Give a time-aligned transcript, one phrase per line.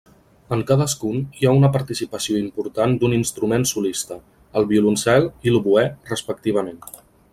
[0.55, 4.17] En cadascun hi ha una participació important d'un instrument solista,
[4.63, 5.85] el violoncel i l'oboè,
[6.15, 6.83] respectivament.